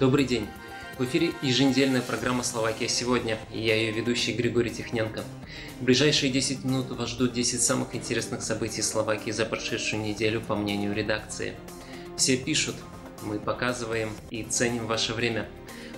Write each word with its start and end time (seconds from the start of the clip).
Добрый 0.00 0.24
день! 0.24 0.48
В 0.96 1.04
эфире 1.04 1.34
еженедельная 1.42 2.00
программа 2.00 2.42
«Словакия 2.42 2.88
сегодня» 2.88 3.36
и 3.52 3.60
я 3.60 3.76
ее 3.76 3.92
ведущий 3.92 4.32
Григорий 4.32 4.70
Тихненко. 4.70 5.22
В 5.78 5.84
ближайшие 5.84 6.32
10 6.32 6.64
минут 6.64 6.90
вас 6.90 7.10
ждут 7.10 7.34
10 7.34 7.60
самых 7.62 7.94
интересных 7.94 8.40
событий 8.40 8.80
Словакии 8.80 9.30
за 9.30 9.44
прошедшую 9.44 10.00
неделю 10.00 10.40
по 10.40 10.56
мнению 10.56 10.94
редакции. 10.94 11.52
Все 12.16 12.38
пишут, 12.38 12.76
мы 13.24 13.38
показываем 13.38 14.08
и 14.30 14.42
ценим 14.42 14.86
ваше 14.86 15.12
время. 15.12 15.46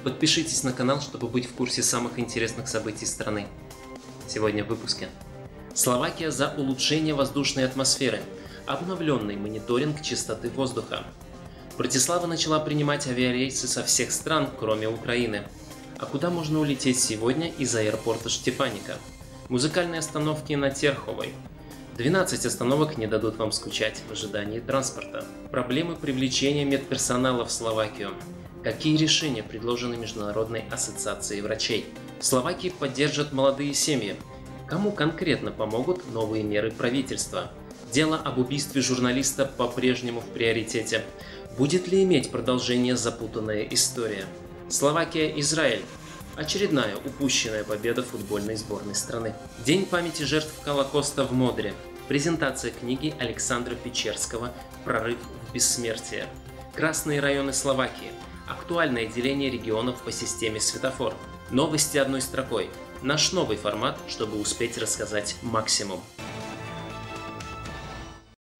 Подпишитесь 0.03 0.64
на 0.64 0.73
канал, 0.73 1.00
чтобы 1.00 1.29
быть 1.29 1.46
в 1.46 1.53
курсе 1.53 1.84
самых 1.84 2.19
интересных 2.19 2.66
событий 2.66 3.07
страны. 3.07 3.46
Сегодня 4.27 4.64
в 4.64 4.66
выпуске. 4.66 5.07
Словакия 5.75 6.32
за 6.32 6.53
улучшение 6.57 7.14
воздушной 7.14 7.66
атмосферы. 7.66 8.21
Обновленный 8.66 9.37
мониторинг 9.37 10.03
чистоты 10.03 10.48
воздуха. 10.48 11.05
Братислава 11.79 12.26
начала 12.26 12.61
принимать 12.61 13.07
авиарейсы 13.07 13.67
со 13.67 13.82
всех 13.82 14.12
стран, 14.12 14.50
кроме 14.58 14.89
Украины. 14.89 15.44
А 15.98 16.04
куда 16.04 16.29
можно 16.29 16.61
улететь 16.61 17.00
сегодня 17.00 17.48
из 17.48 17.75
аэропорта 17.75 18.29
Штефаника? 18.29 18.96
Музыкальные 19.48 20.00
остановки 20.00 20.53
на 20.53 20.71
Терховой. 20.71 21.31
12 21.96 22.45
остановок 22.45 22.98
не 22.98 23.07
дадут 23.07 23.36
вам 23.39 23.53
скучать 23.53 24.03
в 24.07 24.12
ожидании 24.12 24.61
транспорта. 24.61 25.25
Проблемы 25.50 25.96
привлечения 25.96 26.64
медперсонала 26.67 27.46
в 27.46 27.53
Словакию. 27.53 28.11
Какие 28.62 28.96
решения 28.98 29.43
предложены 29.43 29.96
Международной 29.96 30.64
ассоциацией 30.70 31.40
врачей? 31.40 31.86
В 32.20 32.27
Словакии 32.27 32.69
поддержат 32.69 33.33
молодые 33.33 33.73
семьи. 33.73 34.17
Кому 34.67 34.92
конкретно 34.92 35.50
помогут 35.50 36.11
новые 36.12 36.45
меры 36.45 36.70
правительства? 36.70 37.50
Дело 37.92 38.17
об 38.17 38.39
убийстве 38.39 38.81
журналиста 38.81 39.45
по-прежнему 39.45 40.20
в 40.20 40.27
приоритете. 40.27 41.05
Будет 41.58 41.86
ли 41.86 42.02
иметь 42.02 42.30
продолжение 42.30 42.97
запутанная 42.97 43.62
история? 43.64 44.25
Словакия-Израиль. 44.70 45.84
Очередная 46.34 46.97
упущенная 46.97 47.62
победа 47.62 48.03
футбольной 48.03 48.56
сборной 48.56 48.94
страны. 48.94 49.34
День 49.67 49.84
памяти 49.84 50.22
жертв 50.22 50.50
Холокоста 50.64 51.25
в 51.25 51.33
Модре. 51.33 51.75
Презентация 52.09 52.70
книги 52.70 53.14
Александра 53.19 53.75
Печерского 53.75 54.50
«Прорыв 54.86 55.19
в 55.50 55.53
бессмертие». 55.53 56.27
Красные 56.75 57.20
районы 57.20 57.53
Словакии. 57.53 58.12
Актуальное 58.48 59.05
деление 59.05 59.50
регионов 59.50 60.00
по 60.03 60.11
системе 60.11 60.59
светофор. 60.59 61.14
Новости 61.50 61.98
одной 61.98 62.22
строкой. 62.22 62.70
Наш 63.03 63.33
новый 63.33 63.59
формат, 63.59 63.98
чтобы 64.09 64.41
успеть 64.41 64.78
рассказать 64.78 65.37
максимум. 65.42 66.00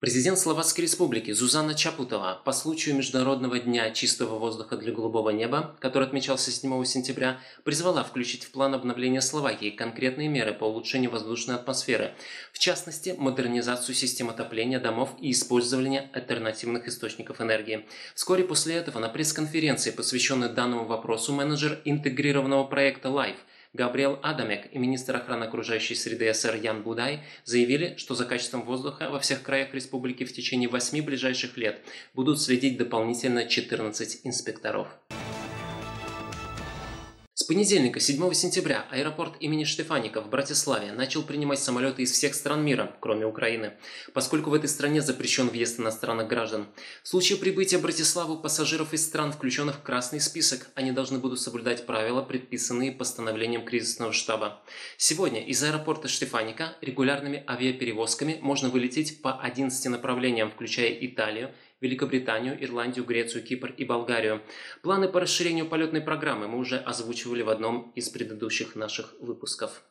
Президент 0.03 0.37
Словацкой 0.37 0.83
Республики 0.83 1.31
Зузана 1.31 1.77
Чапутова 1.77 2.43
по 2.45 2.51
случаю 2.53 2.97
Международного 2.97 3.61
дня 3.61 3.89
чистого 3.93 4.37
воздуха 4.37 4.77
для 4.77 4.91
голубого 4.91 5.31
неба, 5.31 5.77
который 5.79 6.09
отмечался 6.09 6.51
7 6.51 6.85
сентября, 6.85 7.39
призвала 7.63 8.03
включить 8.03 8.43
в 8.43 8.51
план 8.51 8.75
обновления 8.75 9.21
Словакии 9.21 9.71
конкретные 9.71 10.29
меры 10.29 10.55
по 10.55 10.65
улучшению 10.65 11.13
воздушной 11.13 11.55
атмосферы, 11.55 12.15
в 12.53 12.59
частности, 12.59 13.15
модернизацию 13.17 13.95
систем 13.95 14.29
отопления 14.29 14.81
домов 14.81 15.11
и 15.21 15.31
использование 15.31 16.11
альтернативных 16.13 16.89
источников 16.89 17.41
энергии. 17.41 17.87
Вскоре 18.17 18.43
после 18.43 18.75
этого 18.75 18.99
на 18.99 19.09
пресс-конференции, 19.09 19.93
посвященной 19.93 20.49
данному 20.49 20.85
вопросу, 20.85 21.33
менеджер 21.33 21.81
интегрированного 21.85 22.65
проекта 22.65 23.09
LIFE 23.09 23.37
Габриэл 23.75 24.19
Адамек 24.23 24.69
и 24.71 24.79
министр 24.79 25.17
охраны 25.17 25.45
окружающей 25.45 25.95
среды 25.95 26.33
СР 26.35 26.57
Ян 26.57 26.83
Будай 26.83 27.21
заявили, 27.45 27.95
что 27.97 28.15
за 28.15 28.27
качеством 28.27 28.65
воздуха 28.65 29.09
во 29.09 29.19
всех 29.19 29.43
краях 29.43 29.73
республики 29.73 30.25
в 30.25 30.33
течение 30.33 30.69
восьми 30.69 31.01
ближайших 31.01 31.57
лет 31.57 31.81
будут 32.13 32.39
следить 32.41 32.77
дополнительно 32.77 33.47
14 33.47 34.21
инспекторов. 34.25 34.89
С 37.43 37.45
понедельника, 37.45 37.99
7 37.99 38.33
сентября, 38.35 38.87
аэропорт 38.93 39.33
имени 39.41 39.65
Штефаника 39.65 40.21
в 40.21 40.31
Братиславе 40.31 40.93
начал 40.93 41.25
принимать 41.25 41.59
самолеты 41.59 42.03
из 42.03 42.13
всех 42.13 42.37
стран 42.37 42.65
мира, 42.65 42.95
кроме 43.01 43.27
Украины, 43.27 43.73
поскольку 44.13 44.51
в 44.51 44.55
этой 44.55 44.69
стране 44.69 45.03
запрещен 45.03 45.49
въезд 45.49 45.81
иностранных 45.81 46.29
граждан. 46.29 46.69
В 47.03 47.09
случае 47.09 47.39
прибытия 47.39 47.79
в 47.79 47.83
Братиславу 47.83 48.37
пассажиров 48.37 48.93
из 48.93 49.05
стран, 49.05 49.33
включенных 49.33 49.79
в 49.79 49.83
красный 49.83 50.21
список, 50.21 50.69
они 50.77 50.93
должны 50.93 51.19
будут 51.19 51.41
соблюдать 51.41 51.85
правила, 51.85 52.23
предписанные 52.23 52.93
постановлением 52.93 53.65
кризисного 53.65 54.13
штаба. 54.13 54.63
Сегодня 54.97 55.45
из 55.45 55.61
аэропорта 55.65 56.07
Штефаника 56.07 56.77
регулярными 56.81 57.43
авиаперевозками 57.49 58.39
можно 58.41 58.69
вылететь 58.69 59.21
по 59.21 59.33
11 59.41 59.85
направлениям, 59.87 60.49
включая 60.49 60.93
Италию, 60.93 61.51
Великобританию, 61.83 62.57
Ирландию, 62.65 63.05
Грецию, 63.05 63.45
Кипр 63.45 63.75
и 63.77 63.85
Болгарию. 63.85 64.41
Планы 64.83 65.09
по 65.09 65.21
расширению 65.21 65.67
полетной 65.67 66.01
программы 66.01 66.49
мы 66.49 66.59
уже 66.59 66.79
озвучивали 66.79 67.43
в 67.43 67.51
одном 67.51 67.93
из 67.97 68.09
предыдущих 68.09 68.77
наших 68.77 69.15
выпусков. 69.21 69.83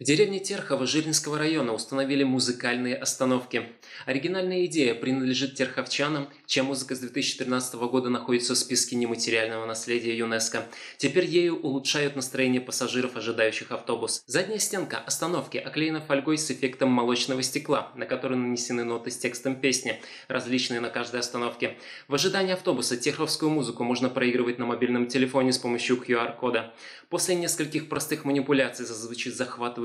В 0.00 0.02
деревне 0.02 0.40
Терхово 0.40 0.88
Жилинского 0.88 1.38
района 1.38 1.72
установили 1.72 2.24
музыкальные 2.24 2.96
остановки. 2.96 3.68
Оригинальная 4.06 4.64
идея 4.64 4.92
принадлежит 4.92 5.54
терховчанам, 5.54 6.28
чья 6.46 6.64
музыка 6.64 6.96
с 6.96 6.98
2013 6.98 7.76
года 7.76 8.10
находится 8.10 8.54
в 8.54 8.58
списке 8.58 8.96
нематериального 8.96 9.66
наследия 9.66 10.18
ЮНЕСКО. 10.18 10.66
Теперь 10.98 11.26
ею 11.26 11.60
улучшают 11.60 12.16
настроение 12.16 12.60
пассажиров, 12.60 13.16
ожидающих 13.16 13.70
автобус. 13.70 14.24
Задняя 14.26 14.58
стенка 14.58 14.98
остановки 14.98 15.58
оклеена 15.58 16.00
фольгой 16.00 16.38
с 16.38 16.50
эффектом 16.50 16.88
молочного 16.88 17.44
стекла, 17.44 17.92
на 17.94 18.04
которой 18.04 18.34
нанесены 18.36 18.82
ноты 18.82 19.12
с 19.12 19.16
текстом 19.16 19.54
песни, 19.54 20.02
различные 20.26 20.80
на 20.80 20.90
каждой 20.90 21.20
остановке. 21.20 21.78
В 22.08 22.16
ожидании 22.16 22.54
автобуса 22.54 22.96
техровскую 22.96 23.48
музыку 23.48 23.84
можно 23.84 24.10
проигрывать 24.10 24.58
на 24.58 24.66
мобильном 24.66 25.06
телефоне 25.06 25.52
с 25.52 25.58
помощью 25.58 26.02
QR-кода. 26.04 26.74
После 27.10 27.36
нескольких 27.36 27.88
простых 27.88 28.24
манипуляций 28.24 28.84
зазвучит 28.84 29.36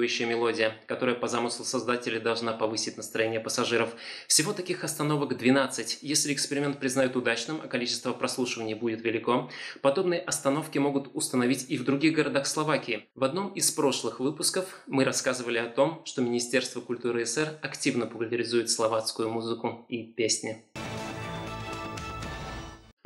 захватывающая 0.10 0.28
мелодия, 0.28 0.74
которая 0.88 1.16
по 1.16 1.28
замыслу 1.28 1.66
создателей 1.66 2.20
должна 2.20 2.54
повысить 2.54 2.98
настроение 2.98 3.40
пассажиров. 3.40 3.90
Всего 4.28 4.54
таких 4.54 4.84
остановок 4.84 5.38
12. 5.38 6.00
Если 6.02 6.34
эксперимент 6.34 6.80
признают 6.80 7.16
удачным, 7.16 7.62
а 7.64 7.68
количество 7.68 8.14
прослушиваний 8.14 8.74
будет 8.74 9.02
велико, 9.02 9.50
подобные 9.82 10.20
остановки 10.20 10.80
могут 10.80 11.10
установить 11.14 11.66
и 11.70 11.78
в 11.78 11.84
других 11.84 12.14
городах 12.14 12.48
Словакии. 12.48 13.08
В 13.16 13.24
одном 13.24 13.54
из 13.54 13.72
прошлых 13.72 14.20
выпусков 14.20 14.66
мы 14.88 15.06
рассказывали 15.06 15.60
о 15.60 15.70
том, 15.70 16.02
что 16.06 16.22
Министерство 16.22 16.82
культуры 16.82 17.26
СР 17.26 17.60
активно 17.62 18.06
популяризует 18.06 18.70
словацкую 18.70 19.30
музыку 19.30 19.86
и 19.90 20.04
песни. 20.04 20.64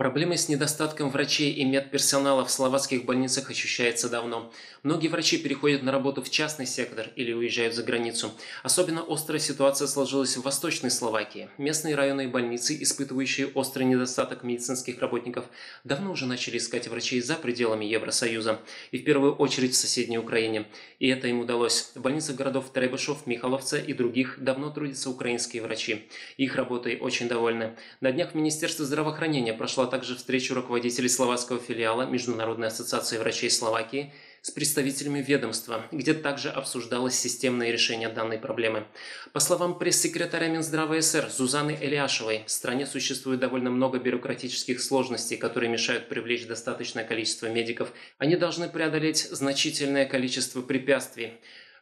Проблемы 0.03 0.35
с 0.35 0.49
недостатком 0.49 1.09
врачей 1.09 1.53
и 1.53 1.63
медперсонала 1.63 2.43
в 2.43 2.51
словацких 2.51 3.05
больницах 3.05 3.49
ощущается 3.49 4.09
давно. 4.09 4.51
Многие 4.83 5.07
врачи 5.07 5.37
переходят 5.37 5.81
на 5.81 5.93
работу 5.93 6.21
в 6.21 6.29
частный 6.29 6.65
сектор 6.65 7.07
или 7.15 7.31
уезжают 7.31 7.73
за 7.73 7.83
границу. 7.83 8.33
Особенно 8.63 9.01
острая 9.07 9.39
ситуация 9.39 9.87
сложилась 9.87 10.35
в 10.35 10.41
Восточной 10.41 10.91
Словакии. 10.91 11.47
Местные 11.57 11.95
районные 11.95 12.27
больницы, 12.27 12.75
испытывающие 12.83 13.47
острый 13.47 13.83
недостаток 13.83 14.43
медицинских 14.43 14.99
работников, 14.99 15.45
давно 15.85 16.11
уже 16.11 16.25
начали 16.25 16.57
искать 16.57 16.89
врачей 16.89 17.21
за 17.21 17.35
пределами 17.35 17.85
Евросоюза. 17.85 18.59
И 18.91 18.97
в 18.97 19.05
первую 19.05 19.33
очередь 19.35 19.71
в 19.71 19.77
соседней 19.77 20.17
Украине. 20.17 20.65
И 20.99 21.07
это 21.07 21.29
им 21.29 21.39
удалось. 21.39 21.91
В 21.95 22.01
больницах 22.01 22.35
городов 22.35 22.73
Требышев, 22.73 23.25
Михаловца 23.25 23.77
и 23.77 23.93
других 23.93 24.35
давно 24.43 24.69
трудятся 24.69 25.09
украинские 25.09 25.63
врачи. 25.63 26.09
Их 26.35 26.57
работой 26.57 26.97
очень 26.99 27.29
довольны. 27.29 27.77
На 28.01 28.11
днях 28.11 28.33
в 28.33 28.35
Министерстве 28.35 28.83
здравоохранения 28.83 29.53
прошла 29.53 29.92
также 29.93 30.15
встречу 30.15 30.55
руководителей 30.55 31.07
словацкого 31.07 31.59
филиала 31.59 32.07
Международной 32.07 32.69
ассоциации 32.69 33.19
врачей 33.19 33.51
Словакии 33.51 34.11
с 34.41 34.49
представителями 34.49 35.21
ведомства, 35.21 35.85
где 35.91 36.15
также 36.15 36.49
обсуждалось 36.49 37.13
системное 37.13 37.69
решение 37.69 38.09
данной 38.09 38.39
проблемы. 38.39 38.85
По 39.33 39.39
словам 39.39 39.77
пресс-секретаря 39.77 40.47
Минздрава 40.47 40.99
СР 40.99 41.29
Зузаны 41.29 41.77
Элиашевой, 41.79 42.41
в 42.47 42.49
стране 42.49 42.87
существует 42.87 43.39
довольно 43.39 43.69
много 43.69 43.99
бюрократических 43.99 44.81
сложностей, 44.81 45.37
которые 45.37 45.69
мешают 45.69 46.09
привлечь 46.09 46.47
достаточное 46.47 47.03
количество 47.03 47.45
медиков. 47.45 47.93
Они 48.17 48.35
должны 48.35 48.69
преодолеть 48.69 49.27
значительное 49.29 50.07
количество 50.07 50.63
препятствий 50.63 51.33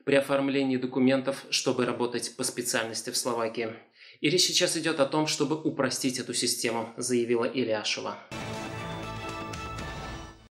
при 0.04 0.16
оформлении 0.16 0.76
документов, 0.76 1.46
чтобы 1.50 1.86
работать 1.86 2.36
по 2.36 2.44
специальности 2.44 3.10
в 3.10 3.16
Словакии. 3.16 3.70
И 4.22 4.30
речь 4.30 4.44
сейчас 4.44 4.78
идет 4.78 5.00
о 5.00 5.08
том, 5.08 5.26
чтобы 5.26 5.60
упростить 5.60 6.20
эту 6.20 6.36
систему, 6.36 6.94
заявила 6.96 7.46
Ильяшева. 7.46 8.20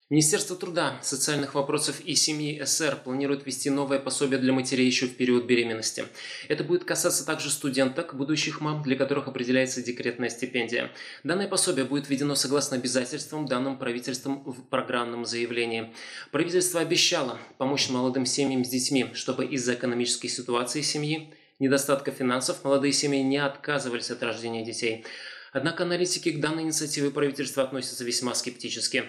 Министерство 0.09 0.55
труда, 0.55 0.97
социальных 1.03 1.53
вопросов 1.53 2.01
и 2.03 2.15
семьи 2.15 2.63
СР 2.65 2.97
планирует 3.03 3.45
ввести 3.45 3.69
новое 3.69 3.99
пособие 3.99 4.39
для 4.39 4.53
матерей 4.53 4.87
еще 4.87 5.05
в 5.05 5.15
период 5.15 5.45
беременности. 5.45 6.05
Это 6.47 6.63
будет 6.63 6.83
касаться 6.83 7.23
также 7.27 7.51
студенток, 7.51 8.15
будущих 8.15 8.59
мам, 8.59 8.81
для 8.81 8.95
которых 8.95 9.27
определяется 9.27 9.83
декретная 9.83 10.29
стипендия. 10.29 10.89
Данное 11.23 11.47
пособие 11.47 11.85
будет 11.85 12.09
введено 12.09 12.33
согласно 12.33 12.77
обязательствам, 12.77 13.45
данным 13.45 13.77
правительством 13.77 14.41
в 14.45 14.63
программном 14.63 15.25
заявлении. 15.25 15.93
Правительство 16.31 16.81
обещало 16.81 17.37
помочь 17.59 17.87
молодым 17.91 18.25
семьям 18.25 18.65
с 18.65 18.69
детьми, 18.69 19.11
чтобы 19.13 19.45
из-за 19.45 19.75
экономической 19.75 20.27
ситуации 20.27 20.81
семьи 20.81 21.31
недостатка 21.59 22.11
финансов 22.11 22.63
молодые 22.63 22.93
семьи 22.93 23.21
не 23.21 23.37
отказывались 23.37 24.11
от 24.11 24.23
рождения 24.23 24.65
детей. 24.65 25.05
Однако 25.51 25.83
аналитики 25.83 26.31
к 26.31 26.39
данной 26.39 26.63
инициативе 26.63 27.11
правительства 27.11 27.63
относятся 27.63 28.03
весьма 28.03 28.33
скептически. 28.33 29.05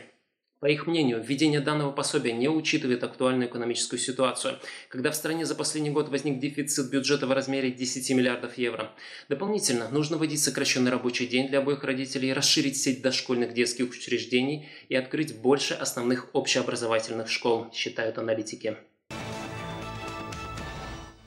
По 0.61 0.67
их 0.67 0.87
мнению, 0.87 1.23
введение 1.23 1.61
данного 1.61 1.91
пособия 1.91 2.35
не 2.35 2.47
учитывает 2.47 3.03
актуальную 3.03 3.49
экономическую 3.49 3.99
ситуацию, 3.99 4.59
когда 4.91 5.11
в 5.11 5.17
стране 5.17 5.47
за 5.47 5.55
последний 5.55 5.89
год 5.89 6.11
возник 6.11 6.39
дефицит 6.39 6.91
бюджета 6.91 7.27
в 7.27 7.33
размере 7.33 7.71
10 7.71 8.11
миллиардов 8.11 8.59
евро. 8.59 8.91
Дополнительно 9.31 9.89
нужно 9.89 10.19
вводить 10.19 10.43
сокращенный 10.43 10.91
рабочий 10.91 11.27
день 11.27 11.49
для 11.49 11.61
обоих 11.61 11.83
родителей, 11.83 12.35
расширить 12.35 12.77
сеть 12.77 13.01
дошкольных 13.01 13.55
детских 13.55 13.89
учреждений 13.89 14.69
и 14.91 14.95
открыть 14.95 15.39
больше 15.39 15.73
основных 15.73 16.29
общеобразовательных 16.35 17.31
школ, 17.31 17.73
считают 17.73 18.19
аналитики. 18.19 18.77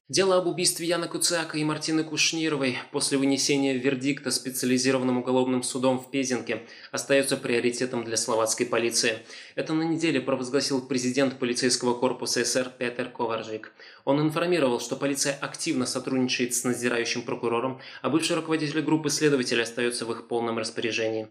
Дело 0.10 0.36
об 0.36 0.48
убийстве 0.48 0.86
Яна 0.86 1.08
Куциака 1.08 1.58
и 1.58 1.64
Мартины 1.64 2.04
Кушнировой 2.04 2.78
после 2.92 3.18
вынесения 3.18 3.78
вердикта 3.78 4.32
специализированным 4.32 5.20
уголовным 5.20 5.64
судом 5.64 5.98
в 5.98 6.12
Пезинке 6.12 6.64
остается 6.92 7.38
приоритетом 7.38 8.04
для 8.04 8.18
словацкой 8.18 8.66
полиции. 8.66 9.20
Это 9.56 9.72
на 9.74 9.84
неделе 9.84 10.20
провозгласил 10.20 10.86
президент 10.86 11.40
полицейского 11.40 11.98
корпуса 11.98 12.44
СР 12.44 12.74
Петер 12.78 13.12
Коваржик. 13.12 13.72
Он 14.04 14.20
информировал, 14.20 14.82
что 14.82 14.98
полиция 14.98 15.36
активно 15.36 15.86
сотрудничает 15.86 16.54
с 16.54 16.66
надзирающим 16.66 17.22
прокурором, 17.22 17.80
а 18.02 18.10
бывший 18.10 18.36
руководитель 18.36 18.82
группы 18.82 19.10
следователей 19.10 19.64
остается 19.64 20.06
в 20.06 20.12
их 20.12 20.28
полном 20.28 20.58
распоряжении. 20.58 21.30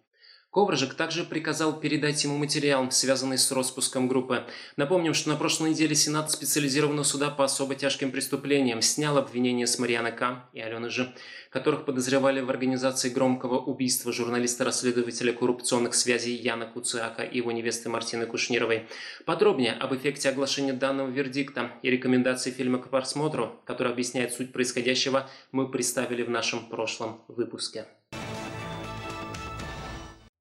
Ковржик 0.52 0.93
также 0.93 1.25
приказал 1.25 1.81
передать 1.81 2.22
ему 2.25 2.37
материал, 2.37 2.90
связанный 2.90 3.38
с 3.38 3.50
распуском 3.52 4.06
группы. 4.06 4.44
Напомним, 4.76 5.14
что 5.14 5.31
на 5.31 5.37
прошлой 5.37 5.70
неделе 5.70 5.94
Сенат 5.94 6.31
специализированного 6.31 7.04
суда 7.04 7.31
по 7.31 7.44
особо 7.44 7.75
тяжким 7.75 8.10
преступлениям 8.10 8.82
снял 8.82 9.16
обвинения 9.16 9.66
с 9.66 9.78
Марьяны 9.78 10.12
К. 10.12 10.50
и 10.52 10.60
Алены 10.60 10.90
Ж., 10.90 11.08
которых 11.49 11.87
подозревали 11.87 12.43
в 12.43 12.50
организации 12.50 13.08
громкого 13.08 13.60
убийства 13.60 14.12
журналиста-расследователя 14.12 15.32
коррупционных 15.32 15.94
связей 15.94 16.34
Яна 16.34 16.66
Куциака 16.66 17.22
и 17.22 17.38
его 17.38 17.50
невесты 17.50 17.88
Мартины 17.88 18.26
Кушнировой. 18.26 18.87
Подробнее 19.25 19.72
об 19.72 19.94
эффекте 19.94 20.28
оглашения 20.28 20.75
данного 20.75 21.08
вердикта 21.08 21.70
и 21.81 21.90
рекомендации 21.90 22.50
фильма 22.50 22.76
к 22.76 22.90
просмотру, 22.90 23.58
который 23.64 23.90
объясняет 23.90 24.34
суть 24.34 24.52
происходящего, 24.52 25.31
мы 25.50 25.70
представили 25.70 26.22
в 26.22 26.28
нашем 26.28 26.66
прошлом 26.69 27.22
выпуске. 27.28 27.87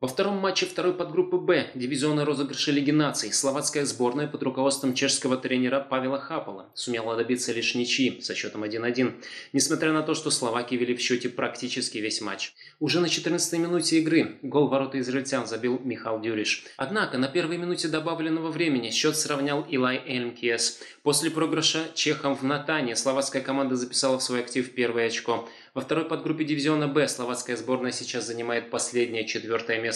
Во 0.01 0.07
втором 0.07 0.38
матче 0.38 0.65
второй 0.65 0.95
подгруппы 0.95 1.38
«Б» 1.38 1.69
дивизиона 1.75 2.25
розыгрыша 2.25 2.71
Лиги 2.71 2.89
наций 2.89 3.31
словацкая 3.31 3.86
сборная 3.86 4.25
под 4.25 4.42
руководством 4.42 4.95
чешского 4.95 5.38
тренера 5.38 5.80
Павела 5.80 6.19
Хапола 6.19 6.71
сумела 6.74 7.15
добиться 7.15 7.53
лишь 7.53 7.75
ничьи 7.75 8.19
со 8.19 8.33
счетом 8.33 8.63
1-1, 8.63 9.24
несмотря 9.53 9.94
на 9.94 10.01
то, 10.01 10.15
что 10.15 10.31
словаки 10.31 10.74
вели 10.74 10.95
в 10.95 11.00
счете 11.00 11.30
практически 11.30 12.00
весь 12.00 12.19
матч. 12.19 12.56
Уже 12.80 13.00
на 13.00 13.06
14-й 13.06 13.59
минуте 13.59 14.00
игры 14.00 14.39
гол 14.42 14.69
ворота 14.69 15.00
израильтян 15.00 15.45
забил 15.45 15.80
Михаил 15.83 16.19
Дюриш. 16.19 16.63
Однако 16.77 17.19
на 17.19 17.27
первой 17.27 17.57
минуте 17.57 17.88
добавленного 17.88 18.50
времени 18.50 18.89
счет 18.89 19.15
сравнял 19.15 19.62
Илай 19.69 20.01
Эльмкиес. 20.03 20.80
После 21.03 21.30
проигрыша 21.30 21.83
чехам 21.94 22.36
в 22.36 22.42
Натане 22.42 22.95
словацкая 22.95 23.44
команда 23.44 23.75
записала 23.75 24.18
в 24.18 24.24
свой 24.24 24.39
актив 24.39 24.74
первое 24.74 25.06
очко– 25.06 25.48
во 25.74 25.80
второй 25.80 26.03
подгруппе 26.03 26.44
дивизиона 26.44 26.89
«Б» 26.89 27.07
словацкая 27.07 27.56
сборная 27.56 27.94
сейчас 27.94 28.27
занимает 28.27 28.69
последнее 28.69 29.25
четвертое 29.25 29.80
место. 29.80 29.90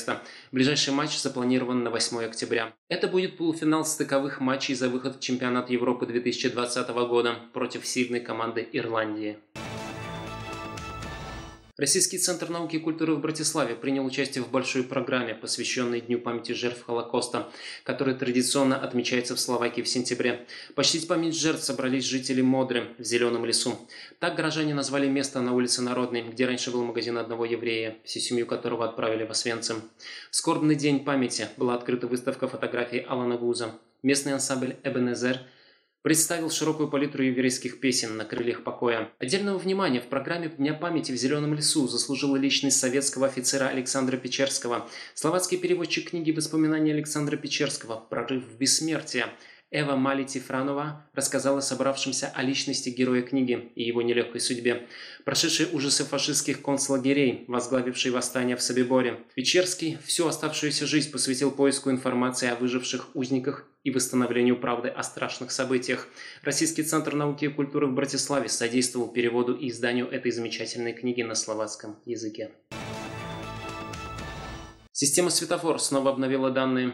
Ближайший 0.52 0.94
матч 0.94 1.18
запланирован 1.18 1.84
на 1.84 1.90
8 1.90 2.26
октября. 2.26 2.74
Это 2.90 3.08
будет 3.08 3.38
полуфинал 3.38 3.86
стыковых 3.86 4.40
матчей 4.40 4.76
за 4.76 4.90
выход 4.90 5.18
в 5.18 5.20
чемпионат 5.20 5.70
Европы 5.70 6.06
2020 6.06 6.90
года 6.90 7.36
против 7.54 7.86
сильной 7.86 8.20
команды 8.20 8.68
Ирландии. 8.72 9.38
Российский 11.78 12.18
центр 12.20 12.48
науки 12.50 12.78
и 12.78 12.80
культуры 12.80 13.16
в 13.16 13.20
Братиславе 13.20 13.76
принял 13.76 14.06
участие 14.06 14.42
в 14.46 14.50
большой 14.50 14.84
программе, 14.84 15.36
посвященной 15.36 16.00
Дню 16.00 16.20
памяти 16.20 16.54
жертв 16.54 16.86
Холокоста, 16.86 17.52
который 17.84 18.16
традиционно 18.16 18.78
отмечается 18.78 19.36
в 19.36 19.42
Словакии 19.42 19.82
в 19.82 19.88
сентябре. 19.90 20.48
Почтить 20.76 21.06
память 21.06 21.36
жертв 21.36 21.66
собрались 21.66 22.06
жители 22.06 22.40
Модры 22.40 22.96
в 22.98 23.04
Зеленом 23.04 23.44
лесу. 23.44 23.78
Так 24.20 24.38
горожане 24.38 24.74
назвали 24.74 25.10
место 25.10 25.42
на 25.42 25.54
улице 25.54 25.82
Народной, 25.82 26.22
где 26.22 26.46
раньше 26.46 26.72
был 26.72 26.82
магазин 26.86 27.18
одного 27.18 27.44
еврея, 27.44 27.98
всю 28.06 28.22
семью 28.22 28.46
которого 28.46 28.86
отправили 28.86 29.26
в 29.26 29.32
Освенцим. 29.32 29.82
В 30.32 30.36
скорбный 30.38 30.76
день 30.76 31.04
памяти 31.04 31.50
была 31.58 31.76
открыта 31.76 32.08
выставка 32.08 32.48
фотографий 32.48 33.00
Алана 33.00 33.36
Гуза. 33.36 33.72
Местный 34.02 34.32
ансамбль 34.32 34.78
«Эбенезер» 34.84 35.42
представил 36.06 36.52
широкую 36.52 36.88
палитру 36.88 37.24
еврейских 37.24 37.80
песен 37.80 38.16
на 38.16 38.26
крыльях 38.26 38.64
покоя. 38.64 39.10
Отдельного 39.18 39.58
внимания 39.58 40.00
в 40.00 40.06
программе 40.06 40.50
Дня 40.50 40.76
памяти 40.76 41.12
в 41.12 41.16
Зеленом 41.16 41.56
лесу 41.56 41.88
заслужила 41.88 42.36
личность 42.36 42.80
советского 42.80 43.26
офицера 43.26 43.70
Александра 43.70 44.16
Печерского. 44.16 44.88
Словацкий 45.16 45.58
переводчик 45.58 46.12
книги 46.12 46.30
«Воспоминания 46.30 46.94
Александра 46.94 47.38
Печерского. 47.38 47.96
Прорыв 47.96 48.44
в 48.46 48.56
бессмертие» 48.56 49.30
Эва 49.72 49.96
Мали 49.96 50.24
Тифранова 50.24 51.06
рассказала 51.14 51.60
собравшимся 51.60 52.32
о 52.34 52.44
личности 52.44 52.90
героя 52.90 53.24
книги 53.24 53.72
и 53.76 53.84
его 53.84 54.04
нелегкой 54.04 54.40
судьбе. 54.40 54.88
Прошедший 55.26 55.68
ужасы 55.74 56.04
фашистских 56.04 56.62
концлагерей, 56.62 57.46
возглавивший 57.48 58.12
восстание 58.12 58.56
в 58.56 58.62
Собиборе, 58.62 59.24
Печерский 59.34 59.98
всю 60.06 60.28
оставшуюся 60.28 60.86
жизнь 60.86 61.12
посвятил 61.12 61.52
поиску 61.52 61.90
информации 61.90 62.48
о 62.48 62.56
выживших 62.56 63.16
узниках 63.16 63.66
и 63.84 63.92
восстановлению 63.92 64.60
правды 64.60 64.90
о 64.90 65.02
страшных 65.04 65.52
событиях. 65.52 66.08
Российский 66.44 66.84
центр 66.84 67.16
науки 67.16 67.46
и 67.46 67.50
культуры 67.50 67.88
в 67.88 67.94
Братиславе 67.94 68.50
содействовал 68.50 69.08
переводу 69.08 69.56
и 69.56 69.70
изданию 69.70 70.08
этой 70.08 70.32
замечательной 70.32 70.94
книги 70.94 71.24
на 71.24 71.34
словацком 71.34 71.98
языке. 72.06 72.52
Система 74.92 75.30
светофор 75.30 75.82
снова 75.82 76.12
обновила 76.12 76.52
данные. 76.52 76.94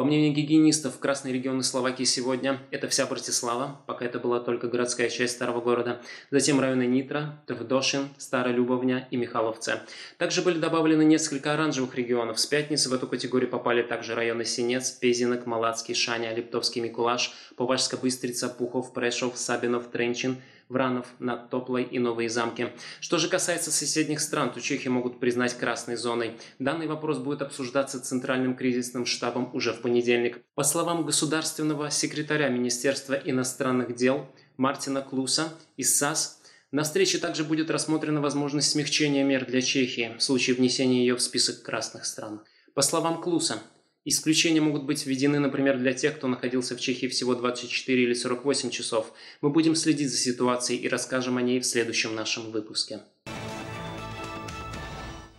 По 0.00 0.04
мнению 0.04 0.32
гигиенистов, 0.32 0.98
красные 0.98 1.34
регионы 1.34 1.62
Словакии 1.62 2.04
сегодня– 2.04 2.58
это 2.70 2.88
вся 2.88 3.04
Братислава, 3.04 3.82
пока 3.86 4.06
это 4.06 4.18
была 4.18 4.40
только 4.40 4.66
городская 4.66 5.10
часть 5.10 5.34
старого 5.34 5.60
города, 5.60 6.00
затем 6.30 6.58
районы 6.58 6.86
Нитра, 6.86 7.38
Твдошин, 7.46 8.08
Старая 8.16 8.54
Любовня 8.54 9.06
и 9.10 9.18
Михайловце. 9.18 9.82
Также 10.16 10.40
были 10.40 10.58
добавлены 10.58 11.04
несколько 11.04 11.52
оранжевых 11.52 11.94
регионов. 11.96 12.40
С 12.40 12.46
пятницы 12.46 12.88
в 12.88 12.94
эту 12.94 13.06
категорию 13.08 13.50
попали 13.50 13.82
также 13.82 14.14
районы 14.14 14.46
Синец, 14.46 14.90
Пезинок, 14.90 15.44
Малацкий, 15.44 15.94
Шаня, 15.94 16.34
Липтовский, 16.34 16.80
Микулаш, 16.80 17.34
Поважска, 17.56 17.98
Быстрица, 17.98 18.48
Пухов, 18.48 18.94
Прешов, 18.94 19.36
Сабинов, 19.36 19.88
Тренчин– 19.88 20.38
Вранов, 20.70 21.06
над 21.18 21.50
Топлой 21.50 21.82
и 21.82 21.98
Новые 21.98 22.30
Замки. 22.30 22.72
Что 23.00 23.18
же 23.18 23.28
касается 23.28 23.70
соседних 23.70 24.20
стран, 24.20 24.52
то 24.52 24.60
Чехи 24.60 24.88
могут 24.88 25.20
признать 25.20 25.52
красной 25.58 25.96
зоной. 25.96 26.36
Данный 26.58 26.86
вопрос 26.86 27.18
будет 27.18 27.42
обсуждаться 27.42 28.00
Центральным 28.00 28.56
кризисным 28.56 29.04
штабом 29.04 29.50
уже 29.52 29.72
в 29.72 29.82
понедельник. 29.82 30.40
По 30.54 30.62
словам 30.62 31.04
государственного 31.04 31.90
секретаря 31.90 32.48
Министерства 32.48 33.14
иностранных 33.14 33.94
дел 33.94 34.26
Мартина 34.56 35.02
Клуса 35.02 35.52
из 35.76 35.98
САС, 35.98 36.40
на 36.70 36.84
встрече 36.84 37.18
также 37.18 37.42
будет 37.42 37.68
рассмотрена 37.68 38.20
возможность 38.20 38.70
смягчения 38.70 39.24
мер 39.24 39.44
для 39.44 39.60
Чехии 39.60 40.14
в 40.16 40.22
случае 40.22 40.54
внесения 40.54 41.00
ее 41.00 41.16
в 41.16 41.22
список 41.22 41.62
красных 41.62 42.06
стран. 42.06 42.42
По 42.74 42.82
словам 42.82 43.20
Клуса, 43.20 43.60
Исключения 44.06 44.62
могут 44.62 44.84
быть 44.84 45.04
введены, 45.04 45.38
например, 45.40 45.78
для 45.78 45.92
тех, 45.92 46.16
кто 46.16 46.26
находился 46.26 46.74
в 46.74 46.80
Чехии 46.80 47.06
всего 47.06 47.34
24 47.34 48.02
или 48.02 48.14
48 48.14 48.70
часов. 48.70 49.12
Мы 49.42 49.50
будем 49.50 49.74
следить 49.74 50.10
за 50.10 50.16
ситуацией 50.16 50.80
и 50.80 50.88
расскажем 50.88 51.36
о 51.36 51.42
ней 51.42 51.60
в 51.60 51.66
следующем 51.66 52.14
нашем 52.14 52.50
выпуске. 52.50 53.00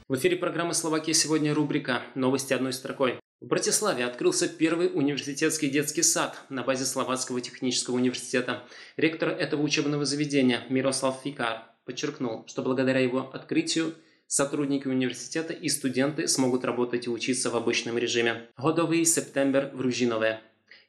В 0.08 0.16
эфире 0.16 0.38
программы 0.38 0.76
«Словакия 0.76 1.16
сегодня» 1.16 1.56
рубрика 1.56 2.04
«Новости 2.14 2.54
одной 2.54 2.74
строкой». 2.74 3.16
В 3.40 3.48
Братиславе 3.48 4.06
открылся 4.06 4.48
первый 4.48 4.92
университетский 4.94 5.68
детский 5.68 6.04
сад 6.04 6.38
на 6.50 6.62
базе 6.62 6.86
Словацкого 6.86 7.42
технического 7.42 7.96
университета. 7.96 8.68
Ректор 8.96 9.30
этого 9.30 9.64
учебного 9.64 10.06
заведения 10.06 10.68
Мирослав 10.70 11.20
Фикар 11.24 11.64
подчеркнул, 11.84 12.46
что 12.46 12.62
благодаря 12.62 13.00
его 13.00 13.32
открытию– 13.34 13.96
Сотрудники 14.34 14.88
университета 14.88 15.52
и 15.52 15.68
студенты 15.68 16.26
смогут 16.26 16.64
работать 16.64 17.06
и 17.06 17.10
учиться 17.10 17.50
в 17.50 17.58
обычном 17.58 17.98
режиме. 17.98 18.48
Годовый 18.56 19.04
септембр 19.04 19.72
в 19.74 19.82
Ружинове. 19.82 20.40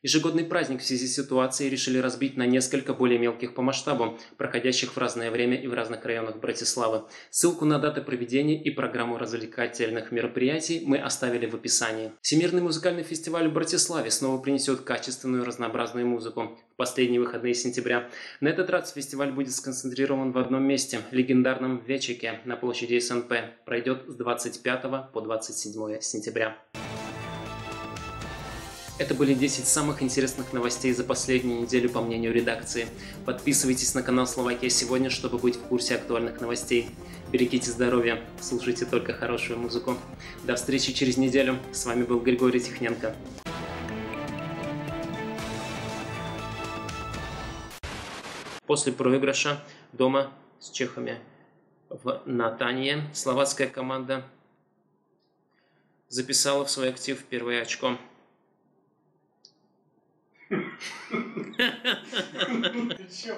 Ежегодный 0.03 0.43
праздник 0.43 0.81
в 0.81 0.85
связи 0.85 1.07
с 1.07 1.15
ситуацией 1.15 1.71
решили 1.71 1.99
разбить 1.99 2.37
на 2.37 2.45
несколько 2.45 2.93
более 2.93 3.21
мелких 3.21 3.55
по 3.55 3.63
масштабу, 3.63 4.19
проходящих 4.37 4.97
в 4.97 4.99
разное 4.99 5.31
время 5.31 5.57
и 5.57 5.69
в 5.69 5.75
разных 5.75 6.05
районах 6.05 6.41
Братиславы. 6.41 7.05
Ссылку 7.31 7.65
на 7.65 7.79
даты 7.79 8.03
проведения 8.03 8.61
и 8.61 8.71
программу 8.71 9.17
развлекательных 9.17 10.11
мероприятий 10.11 10.83
мы 10.85 10.99
оставили 10.99 11.47
в 11.47 11.55
описании. 11.55 12.11
Всемирный 12.21 12.63
музыкальный 12.63 13.05
фестиваль 13.05 13.49
в 13.49 13.53
Братиславе 13.53 14.11
снова 14.11 14.43
принесет 14.43 14.81
качественную 14.81 15.45
разнообразную 15.45 16.05
музыку 16.05 16.59
в 16.73 16.77
последние 16.77 17.21
выходные 17.21 17.55
сентября. 17.55 18.11
На 18.41 18.49
этот 18.49 18.71
раз 18.71 18.93
фестиваль 18.93 19.31
будет 19.31 19.55
сконцентрирован 19.55 20.33
в 20.33 20.39
одном 20.39 20.65
месте– 20.65 21.03
легендарном 21.13 21.79
Вечике 21.87 22.41
на 22.45 22.57
площади 22.57 22.99
СНП. 22.99 23.35
Пройдет 23.65 24.03
с 24.09 24.17
25 24.17 25.13
по 25.13 25.21
27 25.21 26.01
сентября. 26.01 26.59
Это 29.03 29.17
были 29.17 29.35
10 29.35 29.67
самых 29.67 30.01
интересных 30.01 30.53
новостей 30.53 30.93
за 30.93 31.03
последнюю 31.03 31.63
неделю, 31.63 31.91
по 31.91 32.01
мнению 32.01 32.33
редакции. 32.33 32.87
Подписывайтесь 33.27 33.95
на 33.95 34.03
канал 34.05 34.29
Словакия 34.29 34.71
сегодня, 34.71 35.11
чтобы 35.11 35.39
быть 35.39 35.57
в 35.57 35.63
курсе 35.63 35.97
актуальных 35.97 36.41
новостей. 36.41 36.89
Берегите 37.33 37.69
здоровье, 37.73 38.23
слушайте 38.41 38.87
только 38.87 39.13
хорошую 39.13 39.59
музыку. 39.59 39.97
До 40.45 40.55
встречи 40.55 40.93
через 40.93 41.17
неделю. 41.17 41.59
С 41.73 41.85
вами 41.85 42.05
был 42.05 42.21
Григорий 42.21 42.61
Тихненко. 42.61 43.17
После 48.69 48.93
проигрыша 48.93 49.61
дома 49.93 50.31
с 50.61 50.71
чехами 50.71 51.19
в 51.89 52.23
Натанье 52.25 53.11
словацкая 53.15 53.67
команда 53.67 54.23
записала 56.09 56.65
в 56.65 56.71
свой 56.71 56.91
актив 56.91 57.21
первое 57.25 57.63
очко. 57.63 57.99
Ты 61.69 63.09
чё? 63.09 63.37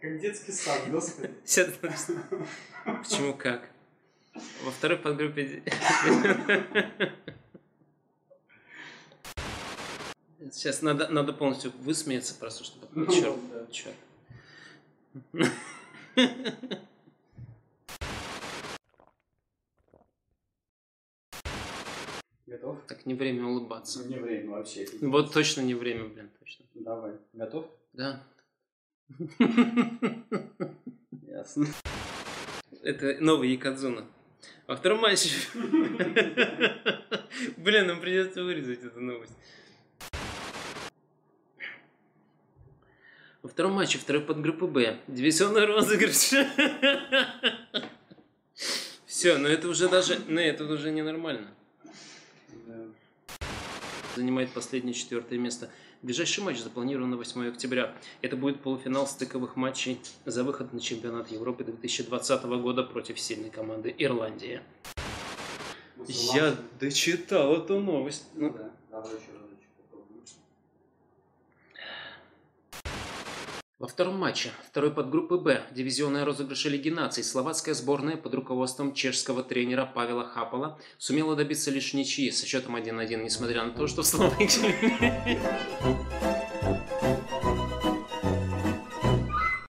Как 0.00 0.20
детский 0.20 0.52
сад, 0.52 0.90
господи. 0.90 1.34
Почему 2.84 3.34
как? 3.34 3.68
Во 4.62 4.70
второй 4.70 4.98
подгруппе... 4.98 5.62
Сейчас 10.52 10.82
надо, 10.82 11.08
надо 11.08 11.32
полностью 11.32 11.72
высмеяться 11.80 12.34
просто, 12.34 12.64
чтобы... 12.64 12.86
Ну, 12.92 13.06
Черт, 13.06 13.36
да. 13.52 13.66
черт. 13.70 13.94
Готов? 22.46 22.77
Так 22.88 23.04
не 23.04 23.12
время 23.12 23.44
улыбаться. 23.46 24.02
Не 24.08 24.18
время 24.18 24.50
вообще. 24.50 24.86
Вот 25.02 25.32
точно 25.34 25.60
не 25.60 25.74
время, 25.74 26.04
блин, 26.08 26.30
точно. 26.40 26.64
Давай. 26.74 27.12
Готов? 27.34 27.66
Да. 27.92 28.22
Ясно. 31.26 31.66
Это 32.82 33.18
новый 33.20 33.50
Якадзуна. 33.50 34.06
Во 34.66 34.74
втором 34.74 35.00
матче... 35.00 35.28
Блин, 37.58 37.88
нам 37.88 38.00
придется 38.00 38.42
вырезать 38.42 38.82
эту 38.82 39.00
новость. 39.00 39.36
Во 43.42 43.50
втором 43.50 43.72
матче 43.72 43.98
второй 43.98 44.22
подгруппы 44.22 44.66
Б. 44.66 44.98
Дивизионный 45.08 45.66
розыгрыш. 45.66 46.32
Все, 49.04 49.36
но 49.36 49.48
это 49.48 49.68
уже 49.68 49.90
даже... 49.90 50.18
Ну, 50.26 50.40
это 50.40 50.64
уже 50.64 50.90
ненормально. 50.90 51.54
Занимает 54.18 54.50
последнее 54.50 54.94
четвертое 54.94 55.38
место. 55.38 55.70
Ближайший 56.02 56.42
матч 56.42 56.58
запланирован 56.58 57.08
на 57.08 57.16
8 57.16 57.50
октября. 57.50 57.94
Это 58.20 58.34
будет 58.34 58.60
полуфинал 58.60 59.06
стыковых 59.06 59.54
матчей 59.54 60.00
за 60.24 60.42
выход 60.42 60.72
на 60.72 60.80
чемпионат 60.80 61.30
Европы 61.30 61.62
2020 61.62 62.42
года 62.60 62.82
против 62.82 63.20
сильной 63.20 63.50
команды 63.50 63.94
Ирландии. 63.96 64.60
Я 66.08 66.56
дочитал 66.80 67.58
эту 67.58 67.78
новость. 67.78 68.24
Ну 68.34 68.48
Ну, 68.48 68.54
да. 68.54 68.70
Давай 68.90 69.10
еще 69.10 69.30
разочек 69.40 69.68
попробуем. 69.88 70.24
Во 73.78 73.86
втором 73.86 74.18
матче 74.18 74.50
второй 74.66 74.90
подгруппы 74.90 75.36
Б 75.36 75.62
дивизионная 75.70 76.24
розыгрыша 76.24 76.68
Лиги 76.68 76.88
наций 76.90 77.22
словацкая 77.22 77.76
сборная 77.76 78.16
под 78.16 78.34
руководством 78.34 78.92
чешского 78.92 79.44
тренера 79.44 79.86
Павела 79.86 80.24
Хапала 80.24 80.80
сумела 80.98 81.36
добиться 81.36 81.70
лишь 81.70 81.94
ничьи 81.94 82.32
со 82.32 82.44
счетом 82.44 82.74
1-1, 82.74 83.22
несмотря 83.22 83.62
на 83.62 83.70
то, 83.70 83.86
что 83.86 84.02
в 84.02 84.06
Словакии 84.06 85.38